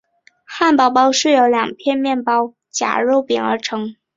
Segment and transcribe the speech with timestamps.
[0.45, 3.93] 汉堡包是由两片面包夹肉饼而成。